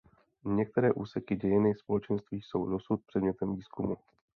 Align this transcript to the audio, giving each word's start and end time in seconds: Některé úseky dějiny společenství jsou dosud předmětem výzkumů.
Některé 0.45 0.91
úseky 0.93 1.35
dějiny 1.35 1.75
společenství 1.75 2.41
jsou 2.41 2.65
dosud 2.69 3.01
předmětem 3.05 3.55
výzkumů. 3.55 3.95